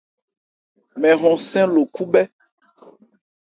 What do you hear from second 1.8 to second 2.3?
khúbhɛ́.